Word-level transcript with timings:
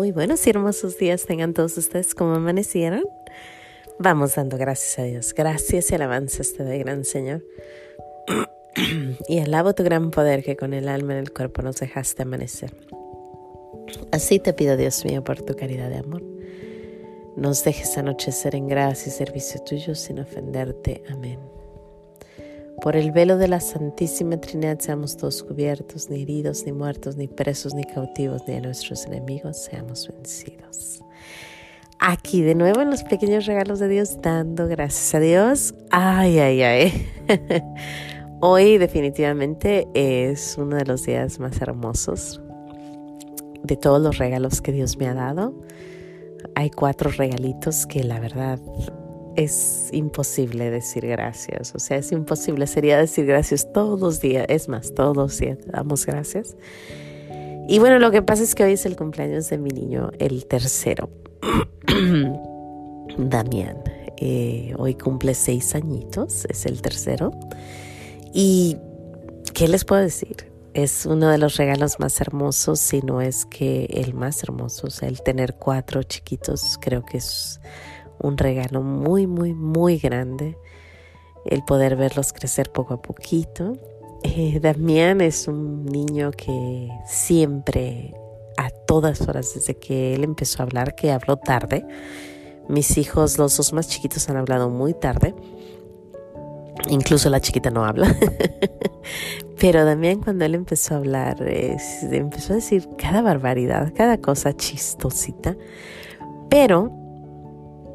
Muy 0.00 0.12
buenos 0.12 0.46
y 0.46 0.48
hermosos 0.48 0.96
días 0.96 1.26
tengan 1.26 1.52
todos 1.52 1.76
ustedes 1.76 2.14
como 2.14 2.32
amanecieron. 2.32 3.04
Vamos 3.98 4.34
dando 4.34 4.56
gracias 4.56 4.98
a 4.98 5.02
Dios. 5.02 5.34
Gracias 5.34 5.90
y 5.90 5.94
alabanzas 5.94 6.54
te 6.54 6.64
doy, 6.64 6.78
gran 6.78 7.04
Señor. 7.04 7.44
y 9.28 9.40
alabo 9.40 9.74
tu 9.74 9.84
gran 9.84 10.10
poder 10.10 10.42
que 10.42 10.56
con 10.56 10.72
el 10.72 10.88
alma 10.88 11.12
en 11.12 11.18
el 11.18 11.34
cuerpo 11.34 11.60
nos 11.60 11.80
dejaste 11.80 12.22
amanecer. 12.22 12.74
Así 14.10 14.38
te 14.38 14.54
pido, 14.54 14.78
Dios 14.78 15.04
mío, 15.04 15.22
por 15.22 15.42
tu 15.42 15.54
caridad 15.54 15.90
de 15.90 15.98
amor. 15.98 16.22
Nos 17.36 17.62
dejes 17.62 17.98
anochecer 17.98 18.54
en 18.54 18.68
gracia 18.68 19.10
y 19.10 19.12
servicio 19.12 19.60
tuyo 19.64 19.94
sin 19.94 20.20
ofenderte. 20.20 21.02
Amén. 21.10 21.59
Por 22.82 22.96
el 22.96 23.12
velo 23.12 23.36
de 23.36 23.48
la 23.48 23.60
Santísima 23.60 24.40
Trinidad 24.40 24.78
seamos 24.78 25.16
todos 25.16 25.42
cubiertos, 25.42 26.08
ni 26.08 26.22
heridos, 26.22 26.64
ni 26.64 26.72
muertos, 26.72 27.16
ni 27.16 27.28
presos, 27.28 27.74
ni 27.74 27.84
cautivos, 27.84 28.42
ni 28.48 28.54
a 28.54 28.60
nuestros 28.60 29.04
enemigos 29.06 29.58
seamos 29.58 30.08
vencidos. 30.08 31.02
Aquí 31.98 32.40
de 32.40 32.54
nuevo 32.54 32.80
en 32.80 32.88
los 32.88 33.02
pequeños 33.02 33.44
regalos 33.44 33.78
de 33.78 33.88
Dios, 33.88 34.22
dando 34.22 34.66
gracias 34.66 35.14
a 35.14 35.20
Dios. 35.20 35.74
Ay, 35.90 36.38
ay, 36.38 36.62
ay. 36.62 37.06
Hoy 38.40 38.78
definitivamente 38.78 39.86
es 39.92 40.56
uno 40.56 40.76
de 40.76 40.86
los 40.86 41.04
días 41.04 41.38
más 41.38 41.60
hermosos 41.60 42.40
de 43.62 43.76
todos 43.76 44.00
los 44.00 44.16
regalos 44.16 44.62
que 44.62 44.72
Dios 44.72 44.96
me 44.96 45.08
ha 45.08 45.14
dado. 45.14 45.54
Hay 46.54 46.70
cuatro 46.70 47.10
regalitos 47.10 47.86
que 47.86 48.02
la 48.02 48.18
verdad 48.18 48.58
es 49.36 49.88
imposible 49.92 50.70
decir 50.70 51.06
gracias. 51.06 51.74
O 51.74 51.78
sea, 51.78 51.98
es 51.98 52.12
imposible. 52.12 52.66
Sería 52.66 52.98
decir 52.98 53.26
gracias 53.26 53.72
todos 53.72 54.00
los 54.00 54.20
días. 54.20 54.46
Es 54.48 54.68
más, 54.68 54.94
todos 54.94 55.16
los 55.16 55.38
días 55.38 55.58
damos 55.66 56.06
gracias. 56.06 56.56
Y 57.68 57.78
bueno, 57.78 57.98
lo 57.98 58.10
que 58.10 58.22
pasa 58.22 58.42
es 58.42 58.54
que 58.54 58.64
hoy 58.64 58.72
es 58.72 58.84
el 58.84 58.96
cumpleaños 58.96 59.48
de 59.48 59.58
mi 59.58 59.70
niño, 59.70 60.10
el 60.18 60.46
tercero, 60.46 61.08
Damián. 63.16 63.76
Eh, 64.16 64.74
hoy 64.76 64.94
cumple 64.94 65.34
seis 65.34 65.74
añitos, 65.74 66.46
es 66.46 66.66
el 66.66 66.82
tercero. 66.82 67.30
Y, 68.34 68.76
¿qué 69.54 69.68
les 69.68 69.84
puedo 69.84 70.02
decir? 70.02 70.50
Es 70.74 71.06
uno 71.06 71.28
de 71.28 71.38
los 71.38 71.56
regalos 71.56 72.00
más 72.00 72.20
hermosos, 72.20 72.80
si 72.80 73.02
no 73.02 73.20
es 73.20 73.46
que 73.46 73.84
el 73.84 74.14
más 74.14 74.42
hermoso. 74.42 74.88
O 74.88 74.90
sea, 74.90 75.08
el 75.08 75.22
tener 75.22 75.54
cuatro 75.54 76.02
chiquitos 76.02 76.76
creo 76.80 77.04
que 77.04 77.18
es 77.18 77.60
un 78.20 78.36
regalo 78.36 78.82
muy, 78.82 79.26
muy, 79.26 79.54
muy 79.54 79.98
grande 79.98 80.56
el 81.44 81.64
poder 81.64 81.96
verlos 81.96 82.32
crecer 82.32 82.70
poco 82.70 82.94
a 82.94 83.02
poquito. 83.02 83.72
Eh, 84.22 84.60
Damián 84.60 85.20
es 85.20 85.48
un 85.48 85.86
niño 85.86 86.30
que 86.32 86.88
siempre, 87.06 88.14
a 88.56 88.70
todas 88.70 89.22
horas, 89.22 89.54
desde 89.54 89.76
que 89.76 90.14
él 90.14 90.24
empezó 90.24 90.62
a 90.62 90.66
hablar, 90.66 90.94
que 90.94 91.10
habló 91.10 91.38
tarde, 91.38 91.86
mis 92.68 92.98
hijos, 92.98 93.38
los 93.38 93.56
dos 93.56 93.72
más 93.72 93.88
chiquitos, 93.88 94.28
han 94.28 94.36
hablado 94.36 94.68
muy 94.68 94.94
tarde. 94.94 95.34
Incluso 96.88 97.30
la 97.30 97.40
chiquita 97.40 97.70
no 97.70 97.84
habla. 97.84 98.14
Pero 99.60 99.84
Damián 99.84 100.20
cuando 100.20 100.44
él 100.44 100.54
empezó 100.54 100.94
a 100.94 100.98
hablar, 100.98 101.36
empezó 101.42 102.52
a 102.52 102.56
decir 102.56 102.88
cada 102.96 103.20
barbaridad, 103.22 103.92
cada 103.94 104.18
cosa 104.18 104.54
chistosita. 104.56 105.56
Pero 106.48 106.99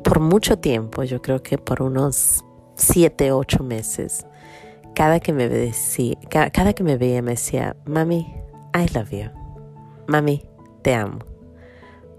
por 0.06 0.20
mucho 0.20 0.60
tiempo, 0.60 1.04
yo 1.04 1.20
creo 1.20 1.42
que 1.42 1.58
por 1.58 1.82
unos 1.82 2.46
siete, 2.76 3.32
ocho 3.32 3.64
meses, 3.64 4.28
cada 4.94 5.20
que 5.20 5.34
me 5.34 5.50
decía, 5.50 6.16
cada, 6.30 6.74
que 6.74 6.84
me 6.84 6.96
veía 6.96 7.24
me 7.24 7.32
decía, 7.32 7.76
mami, 7.86 8.32
I 8.76 8.86
love 8.94 9.10
you. 9.10 9.32
Mami, 10.08 10.46
te 10.84 10.94
amo. 10.94 11.20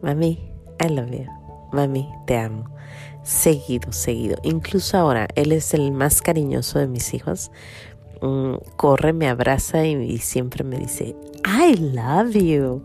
Mami, 0.03 0.52
I 0.85 0.89
love 0.89 1.13
you. 1.13 1.27
Mami, 1.73 2.08
te 2.27 2.36
amo. 2.36 2.69
Seguido, 3.23 3.92
seguido. 3.92 4.36
Incluso 4.42 4.98
ahora, 4.98 5.29
él 5.36 5.52
es 5.52 5.73
el 5.73 5.92
más 5.92 6.23
cariñoso 6.23 6.80
de 6.80 6.89
mis 6.89 7.14
hijos. 7.14 7.52
Mm, 8.20 8.57
corre, 8.77 9.13
me 9.13 9.29
abraza 9.29 9.86
y 9.86 10.19
siempre 10.19 10.64
me 10.64 10.79
dice, 10.79 11.14
I 11.45 11.77
love 11.77 12.35
you. 12.35 12.83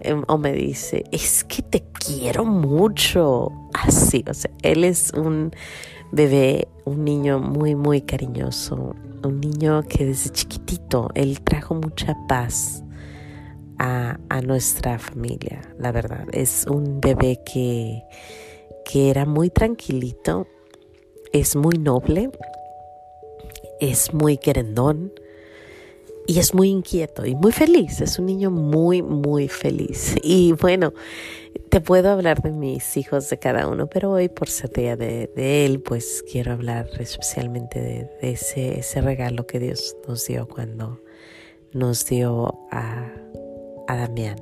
Em, 0.00 0.22
o 0.28 0.38
me 0.38 0.52
dice, 0.52 1.04
es 1.10 1.44
que 1.44 1.62
te 1.62 1.84
quiero 1.92 2.44
mucho. 2.44 3.50
Así, 3.74 4.24
o 4.28 4.34
sea, 4.34 4.50
él 4.62 4.84
es 4.84 5.12
un 5.12 5.52
bebé, 6.12 6.68
un 6.84 7.04
niño 7.04 7.38
muy, 7.38 7.74
muy 7.74 8.02
cariñoso, 8.02 8.94
un 9.24 9.40
niño 9.40 9.82
que 9.82 10.06
desde 10.06 10.30
chiquitito, 10.30 11.10
él 11.14 11.40
trajo 11.40 11.74
mucha 11.74 12.14
paz 12.28 12.84
a, 13.78 14.18
a 14.28 14.40
nuestra 14.40 14.98
familia, 14.98 15.60
la 15.78 15.92
verdad. 15.92 16.26
Es 16.32 16.66
un 16.68 17.00
bebé 17.00 17.40
que, 17.44 18.02
que 18.84 19.10
era 19.10 19.26
muy 19.26 19.50
tranquilito, 19.50 20.46
es 21.32 21.56
muy 21.56 21.76
noble, 21.78 22.30
es 23.80 24.14
muy 24.14 24.38
querendón 24.38 25.12
y 26.26 26.38
es 26.38 26.54
muy 26.54 26.68
inquieto 26.68 27.24
y 27.24 27.34
muy 27.34 27.52
feliz. 27.52 28.00
Es 28.00 28.18
un 28.18 28.26
niño 28.26 28.50
muy, 28.50 29.02
muy 29.02 29.48
feliz. 29.48 30.16
Y 30.28 30.52
bueno, 30.52 30.92
te 31.68 31.80
puedo 31.80 32.10
hablar 32.10 32.42
de 32.42 32.50
mis 32.50 32.96
hijos 32.96 33.30
de 33.30 33.38
cada 33.38 33.68
uno, 33.68 33.86
pero 33.86 34.10
hoy 34.10 34.28
por 34.28 34.48
ser 34.48 34.70
día 34.70 34.96
de, 34.96 35.30
él, 35.36 35.80
pues 35.80 36.24
quiero 36.30 36.52
hablar 36.52 36.88
especialmente 36.98 37.80
de, 37.80 38.08
ese, 38.32 39.00
regalo 39.00 39.46
que 39.46 39.60
Dios 39.60 39.96
nos 40.08 40.26
dio 40.26 40.48
cuando 40.48 41.00
nos 41.72 42.06
dio 42.06 42.58
a, 42.70 43.12
a 43.86 43.96
Damián. 43.96 44.36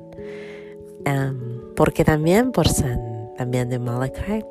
porque 1.75 2.03
Damián, 2.03 2.51
por 2.51 2.67
San 2.67 3.33
Damián 3.37 3.69
de 3.69 3.79
Malachi, 3.79 4.43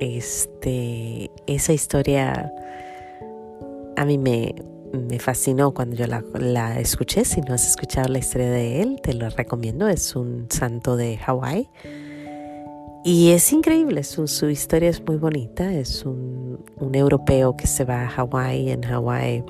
este, 0.00 1.30
esa 1.46 1.72
historia 1.72 2.52
a 3.96 4.04
mí 4.04 4.18
me, 4.18 4.54
me 4.96 5.18
fascinó 5.18 5.72
cuando 5.72 5.96
yo 5.96 6.06
la, 6.06 6.80
escuché. 6.80 7.24
Si 7.24 7.40
no 7.40 7.54
has 7.54 7.66
escuchado 7.66 8.08
la 8.08 8.18
historia 8.18 8.50
de 8.50 8.82
él, 8.82 9.00
te 9.02 9.14
lo 9.14 9.28
recomiendo. 9.30 9.88
Es 9.88 10.16
un 10.16 10.46
santo 10.50 10.96
de 10.96 11.18
Hawái. 11.18 11.68
Y 13.04 13.30
es 13.30 13.52
increíble, 13.52 14.02
su, 14.02 14.24
historia 14.50 14.90
es 14.90 15.04
muy 15.04 15.16
bonita. 15.16 15.72
Es 15.72 16.04
un, 16.04 16.64
europeo 16.92 17.56
que 17.56 17.66
se 17.66 17.84
va 17.84 18.02
a 18.02 18.08
Hawái. 18.08 18.70
En 18.70 18.82
Hawái, 18.82 19.44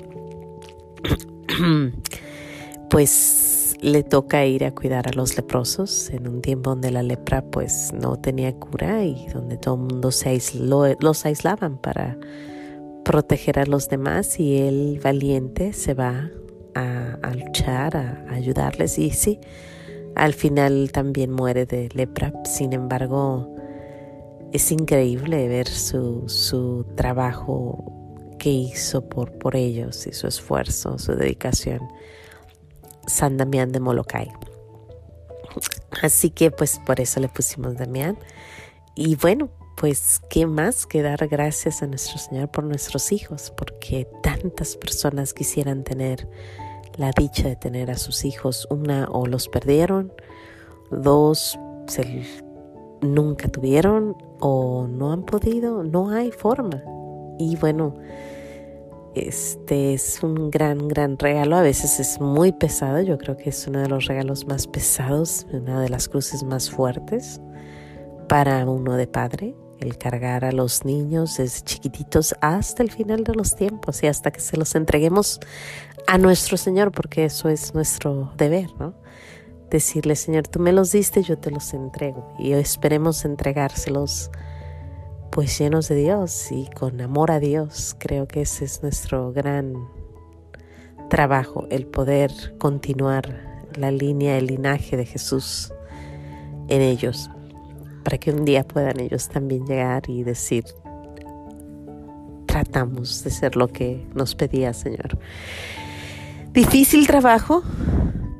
pues 2.89 3.75
le 3.81 4.03
toca 4.03 4.45
ir 4.45 4.65
a 4.65 4.73
cuidar 4.73 5.07
a 5.07 5.11
los 5.13 5.35
leprosos 5.35 6.09
en 6.09 6.27
un 6.27 6.41
tiempo 6.41 6.71
donde 6.71 6.91
la 6.91 7.03
lepra 7.03 7.43
pues 7.43 7.93
no 7.93 8.17
tenía 8.17 8.53
cura 8.55 9.03
y 9.03 9.27
donde 9.27 9.57
todo 9.57 9.75
el 9.75 9.81
mundo 9.81 10.11
se 10.11 10.39
los 10.99 11.25
aislaban 11.25 11.77
para 11.77 12.17
proteger 13.07 13.57
a 13.57 13.65
los 13.65 13.87
demás 13.87 14.37
y 14.37 14.57
el 14.57 14.99
valiente 15.01 15.71
se 15.71 15.93
va 15.93 16.29
a, 16.75 17.31
luchar, 17.33 17.95
a, 17.95 18.25
ayudarles 18.29 18.99
y 18.99 19.11
sí, 19.11 19.39
al 20.15 20.33
final 20.33 20.91
también 20.91 21.31
muere 21.31 21.65
de 21.65 21.87
lepra. 21.93 22.33
Sin 22.43 22.73
embargo, 22.73 23.55
es 24.51 24.73
increíble 24.73 25.47
ver 25.47 25.69
su, 25.69 26.27
su 26.27 26.85
trabajo 26.95 27.81
que 28.39 28.49
hizo 28.49 29.07
por, 29.07 29.31
por 29.39 29.55
ellos 29.55 30.05
y 30.05 30.11
su 30.11 30.27
esfuerzo, 30.27 30.99
su 30.99 31.13
dedicación. 31.13 31.79
San 33.07 33.37
Damián 33.37 33.71
de 33.71 33.79
Molokai. 33.79 34.29
Así 36.03 36.29
que 36.29 36.51
pues 36.51 36.81
por 36.85 36.99
eso 36.99 37.21
le 37.21 37.29
pusimos 37.29 37.77
Damián. 37.77 38.17
Y 38.95 39.15
bueno, 39.15 39.49
pues 39.77 40.19
qué 40.29 40.47
más 40.47 40.87
que 40.87 41.03
dar 41.03 41.27
gracias 41.27 41.83
a 41.83 41.87
nuestro 41.87 42.17
Señor 42.17 42.49
por 42.49 42.63
nuestros 42.63 43.11
hijos, 43.11 43.53
porque 43.55 44.07
tantas 44.23 44.75
personas 44.75 45.35
quisieran 45.35 45.83
tener 45.83 46.27
la 46.97 47.11
dicha 47.11 47.47
de 47.47 47.55
tener 47.55 47.91
a 47.91 47.97
sus 47.97 48.25
hijos, 48.25 48.67
una 48.71 49.07
o 49.11 49.27
los 49.27 49.47
perdieron, 49.49 50.11
dos 50.89 51.59
nunca 53.01 53.47
tuvieron 53.49 54.17
o 54.39 54.87
no 54.89 55.11
han 55.11 55.23
podido, 55.23 55.83
no 55.83 56.09
hay 56.09 56.31
forma. 56.31 56.81
Y 57.37 57.55
bueno, 57.57 57.95
este 59.13 59.93
es 59.93 60.23
un 60.23 60.49
gran, 60.49 60.87
gran 60.87 61.19
regalo. 61.19 61.55
A 61.55 61.61
veces 61.61 61.99
es 61.99 62.19
muy 62.19 62.51
pesado. 62.51 63.01
Yo 63.01 63.19
creo 63.19 63.37
que 63.37 63.51
es 63.51 63.67
uno 63.67 63.79
de 63.79 63.89
los 63.89 64.05
regalos 64.05 64.47
más 64.47 64.65
pesados, 64.65 65.45
una 65.53 65.79
de 65.81 65.89
las 65.89 66.09
cruces 66.09 66.41
más 66.43 66.71
fuertes 66.71 67.39
para 68.27 68.65
uno 68.65 68.95
de 68.97 69.05
padre 69.05 69.55
el 69.79 69.97
cargar 69.97 70.45
a 70.45 70.51
los 70.51 70.85
niños 70.85 71.37
desde 71.37 71.63
chiquititos 71.65 72.35
hasta 72.41 72.83
el 72.83 72.91
final 72.91 73.23
de 73.23 73.33
los 73.33 73.55
tiempos 73.55 74.03
y 74.03 74.07
hasta 74.07 74.31
que 74.31 74.39
se 74.39 74.57
los 74.57 74.75
entreguemos 74.75 75.39
a 76.07 76.17
nuestro 76.17 76.57
Señor, 76.57 76.91
porque 76.91 77.25
eso 77.25 77.49
es 77.49 77.73
nuestro 77.73 78.33
deber, 78.37 78.69
¿no? 78.79 78.93
Decirle, 79.69 80.15
Señor, 80.15 80.47
tú 80.47 80.59
me 80.59 80.71
los 80.71 80.91
diste, 80.91 81.21
yo 81.23 81.37
te 81.37 81.51
los 81.51 81.73
entrego. 81.73 82.33
Y 82.39 82.53
esperemos 82.53 83.25
entregárselos 83.25 84.31
pues 85.29 85.59
llenos 85.59 85.87
de 85.89 85.95
Dios 85.95 86.51
y 86.51 86.67
con 86.69 86.99
amor 87.01 87.31
a 87.31 87.39
Dios. 87.39 87.95
Creo 87.99 88.27
que 88.27 88.41
ese 88.41 88.65
es 88.65 88.81
nuestro 88.81 89.31
gran 89.33 89.87
trabajo, 91.09 91.67
el 91.69 91.85
poder 91.85 92.31
continuar 92.57 93.65
la 93.75 93.91
línea, 93.91 94.37
el 94.37 94.47
linaje 94.47 94.97
de 94.97 95.05
Jesús 95.05 95.71
en 96.69 96.81
ellos, 96.81 97.29
para 98.07 98.19
que 98.19 98.31
un 98.31 98.45
día 98.45 98.63
puedan 98.63 99.01
ellos 99.01 99.27
también 99.27 99.65
llegar 99.65 100.03
y 100.07 100.23
decir, 100.23 100.63
tratamos 102.45 103.21
de 103.25 103.29
ser 103.29 103.57
lo 103.57 103.67
que 103.67 104.07
nos 104.15 104.33
pedía 104.33 104.73
Señor. 104.73 105.17
Difícil 106.53 107.05
trabajo, 107.05 107.63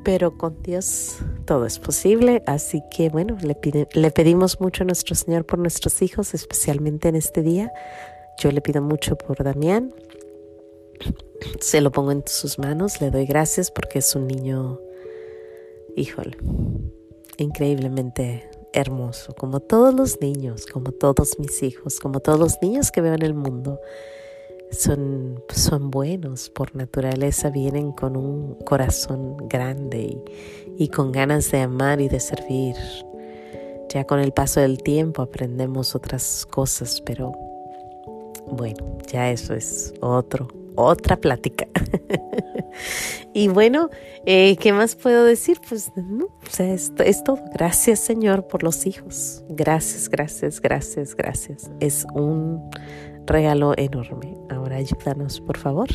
pero 0.04 0.38
con 0.38 0.62
Dios 0.62 1.18
todo 1.44 1.66
es 1.66 1.78
posible. 1.78 2.42
Así 2.46 2.82
que 2.90 3.10
bueno, 3.10 3.36
le, 3.42 3.58
le 3.92 4.10
pedimos 4.10 4.58
mucho 4.58 4.84
a 4.84 4.86
nuestro 4.86 5.14
Señor 5.14 5.44
por 5.44 5.58
nuestros 5.58 6.00
hijos, 6.00 6.32
especialmente 6.32 7.10
en 7.10 7.16
este 7.16 7.42
día. 7.42 7.70
Yo 8.38 8.50
le 8.50 8.62
pido 8.62 8.80
mucho 8.80 9.16
por 9.16 9.44
Damián. 9.44 9.94
Se 11.60 11.82
lo 11.82 11.92
pongo 11.92 12.12
en 12.12 12.22
sus 12.26 12.58
manos, 12.58 13.02
le 13.02 13.10
doy 13.10 13.26
gracias 13.26 13.70
porque 13.70 13.98
es 13.98 14.14
un 14.14 14.28
niño, 14.28 14.80
híjole, 15.94 16.38
increíblemente 17.36 18.48
hermoso, 18.80 19.34
como 19.34 19.60
todos 19.60 19.94
los 19.94 20.20
niños, 20.20 20.66
como 20.66 20.92
todos 20.92 21.38
mis 21.38 21.62
hijos, 21.62 22.00
como 22.00 22.20
todos 22.20 22.38
los 22.38 22.62
niños 22.62 22.90
que 22.90 23.00
veo 23.00 23.14
en 23.14 23.22
el 23.22 23.34
mundo. 23.34 23.80
Son, 24.70 25.42
son 25.48 25.90
buenos 25.90 26.50
por 26.50 26.76
naturaleza, 26.76 27.48
vienen 27.48 27.92
con 27.92 28.16
un 28.16 28.54
corazón 28.66 29.48
grande 29.48 30.18
y, 30.76 30.84
y 30.84 30.88
con 30.88 31.10
ganas 31.10 31.50
de 31.50 31.60
amar 31.60 32.00
y 32.00 32.08
de 32.08 32.20
servir. 32.20 32.76
Ya 33.88 34.04
con 34.04 34.20
el 34.20 34.32
paso 34.32 34.60
del 34.60 34.82
tiempo 34.82 35.22
aprendemos 35.22 35.94
otras 35.94 36.46
cosas, 36.50 37.00
pero 37.00 37.32
bueno, 38.50 38.98
ya 39.06 39.30
eso 39.30 39.54
es 39.54 39.94
otro, 40.00 40.48
otra 40.78 41.16
plática. 41.16 41.66
y 43.34 43.48
bueno, 43.48 43.90
eh, 44.26 44.56
¿qué 44.56 44.72
más 44.72 44.94
puedo 44.94 45.24
decir? 45.24 45.60
Pues 45.68 45.90
no, 45.96 46.26
o 46.26 46.50
sea, 46.50 46.72
es, 46.72 46.92
es 47.04 47.24
todo. 47.24 47.40
Gracias 47.54 48.00
Señor 48.00 48.46
por 48.46 48.62
los 48.62 48.86
hijos. 48.86 49.42
Gracias, 49.48 50.08
gracias, 50.08 50.60
gracias, 50.60 51.14
gracias. 51.14 51.70
Es 51.80 52.06
un 52.14 52.70
regalo 53.26 53.74
enorme. 53.76 54.36
Ahora 54.50 54.76
ayúdanos, 54.76 55.40
por 55.40 55.58
favor. 55.58 55.88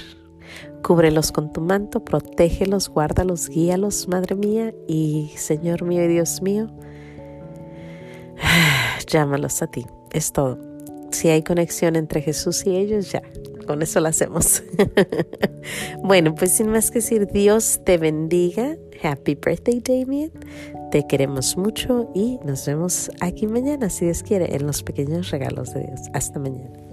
Cúbrelos 0.83 1.31
con 1.31 1.51
tu 1.53 1.61
manto, 1.61 2.03
protégelos, 2.03 2.89
guárdalos, 2.89 3.49
guíalos, 3.49 4.07
Madre 4.07 4.35
mía, 4.35 4.73
y 4.87 5.31
Señor 5.35 5.83
mío 5.83 6.03
y 6.03 6.07
Dios 6.07 6.41
mío, 6.41 6.67
llámalos 9.07 9.61
a 9.61 9.67
ti. 9.67 9.85
Es 10.11 10.33
todo. 10.33 10.59
Si 11.11 11.29
hay 11.29 11.43
conexión 11.43 11.95
entre 11.95 12.21
Jesús 12.21 12.65
y 12.65 12.75
ellos, 12.75 13.11
ya, 13.11 13.21
con 13.63 13.81
eso 13.81 13.99
lo 13.99 14.07
hacemos. 14.09 14.63
bueno, 16.03 16.35
pues 16.35 16.51
sin 16.51 16.69
más 16.69 16.91
que 16.91 16.99
decir, 16.99 17.27
Dios 17.27 17.81
te 17.85 17.97
bendiga. 17.97 18.77
Happy 19.01 19.35
birthday, 19.35 19.79
Damien. 19.79 20.31
Te 20.91 21.07
queremos 21.07 21.57
mucho 21.57 22.09
y 22.13 22.39
nos 22.45 22.65
vemos 22.65 23.09
aquí 23.19 23.47
mañana, 23.47 23.89
si 23.89 24.05
Dios 24.05 24.23
quiere, 24.23 24.55
en 24.55 24.67
los 24.67 24.83
pequeños 24.83 25.31
regalos 25.31 25.73
de 25.73 25.81
Dios. 25.81 26.01
Hasta 26.13 26.39
mañana. 26.39 26.92